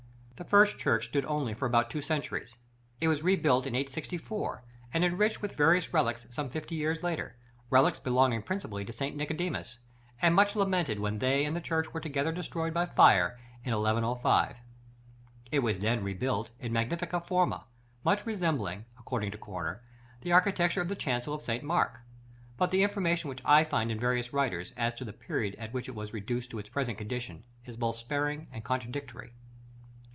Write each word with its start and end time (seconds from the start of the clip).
The 0.37 0.45
first 0.49 0.79
church 0.79 1.09
stood 1.09 1.23
only 1.25 1.53
for 1.53 1.67
about 1.67 1.91
two 1.91 2.01
centuries. 2.01 2.57
It 2.99 3.07
was 3.07 3.21
rebuilt 3.21 3.67
in 3.67 3.75
864, 3.75 4.63
and 4.91 5.05
enriched 5.05 5.39
with 5.39 5.55
various 5.55 5.93
relics 5.93 6.25
some 6.31 6.49
fifty 6.49 6.73
years 6.73 7.03
later; 7.03 7.35
relics 7.69 7.99
belonging 7.99 8.41
principally 8.41 8.83
to 8.85 8.91
St. 8.91 9.15
Nicodemus, 9.15 9.77
and 10.19 10.33
much 10.33 10.55
lamented 10.55 10.99
when 10.99 11.19
they 11.19 11.45
and 11.45 11.55
the 11.55 11.61
church 11.61 11.93
were 11.93 11.99
together 11.99 12.31
destroyed 12.31 12.73
by 12.73 12.87
fire 12.87 13.37
in 13.63 13.71
1105. 13.71 14.55
It 15.51 15.59
was 15.59 15.77
then 15.77 16.03
rebuilt 16.03 16.49
in 16.59 16.73
"magnifica 16.73 17.21
forma," 17.21 17.65
much 18.03 18.25
resembling, 18.25 18.85
according 18.97 19.29
to 19.33 19.37
Corner, 19.37 19.83
the 20.21 20.31
architecture 20.31 20.81
of 20.81 20.87
the 20.89 20.95
chancel 20.95 21.35
of 21.35 21.43
St. 21.43 21.63
Mark; 21.63 21.99
but 22.57 22.71
the 22.71 22.81
information 22.81 23.29
which 23.29 23.43
I 23.45 23.63
find 23.63 23.91
in 23.91 23.99
various 23.99 24.33
writers, 24.33 24.73
as 24.75 24.95
to 24.95 25.05
the 25.05 25.13
period 25.13 25.53
at 25.59 25.71
which 25.71 25.87
it 25.87 25.93
was 25.93 26.13
reduced 26.13 26.49
to 26.49 26.57
its 26.57 26.69
present 26.69 26.97
condition, 26.97 27.43
is 27.65 27.77
both 27.77 27.95
sparing 27.97 28.47
and 28.51 28.63
contradictory. 28.63 29.33